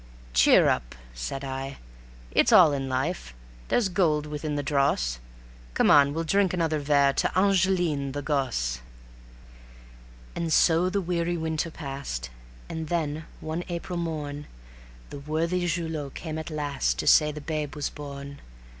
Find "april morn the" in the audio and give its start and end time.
13.69-15.19